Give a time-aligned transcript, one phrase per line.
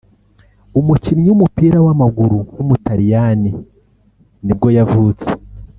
[0.79, 3.51] umukinnyi w’umupira w’amaguru w’umutaliyani
[4.45, 5.29] ni bwo yavutse